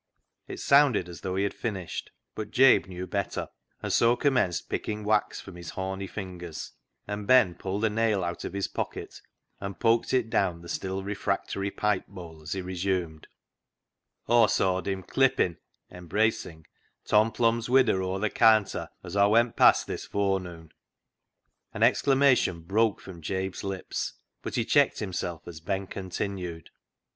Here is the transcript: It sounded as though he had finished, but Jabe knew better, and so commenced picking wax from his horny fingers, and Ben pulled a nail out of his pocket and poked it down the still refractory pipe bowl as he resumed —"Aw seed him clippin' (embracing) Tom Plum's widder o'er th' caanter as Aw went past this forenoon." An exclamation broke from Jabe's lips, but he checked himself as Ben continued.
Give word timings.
It 0.47 0.59
sounded 0.59 1.07
as 1.07 1.21
though 1.21 1.35
he 1.35 1.43
had 1.43 1.53
finished, 1.53 2.09
but 2.33 2.49
Jabe 2.49 2.87
knew 2.87 3.05
better, 3.05 3.49
and 3.83 3.93
so 3.93 4.15
commenced 4.15 4.67
picking 4.67 5.03
wax 5.03 5.39
from 5.39 5.55
his 5.55 5.69
horny 5.69 6.07
fingers, 6.07 6.71
and 7.07 7.27
Ben 7.27 7.53
pulled 7.53 7.85
a 7.85 7.89
nail 7.91 8.23
out 8.23 8.43
of 8.43 8.53
his 8.53 8.67
pocket 8.67 9.21
and 9.59 9.79
poked 9.79 10.11
it 10.11 10.31
down 10.31 10.63
the 10.63 10.69
still 10.69 11.03
refractory 11.03 11.69
pipe 11.69 12.07
bowl 12.07 12.41
as 12.41 12.53
he 12.53 12.63
resumed 12.63 13.27
—"Aw 14.27 14.47
seed 14.47 14.87
him 14.87 15.03
clippin' 15.03 15.57
(embracing) 15.91 16.65
Tom 17.05 17.31
Plum's 17.31 17.69
widder 17.69 18.01
o'er 18.01 18.19
th' 18.27 18.33
caanter 18.33 18.89
as 19.03 19.15
Aw 19.15 19.27
went 19.27 19.55
past 19.55 19.85
this 19.85 20.07
forenoon." 20.07 20.71
An 21.75 21.83
exclamation 21.83 22.61
broke 22.61 22.99
from 22.99 23.21
Jabe's 23.21 23.63
lips, 23.63 24.13
but 24.41 24.55
he 24.55 24.65
checked 24.65 24.97
himself 24.97 25.47
as 25.47 25.59
Ben 25.59 25.85
continued. 25.85 26.71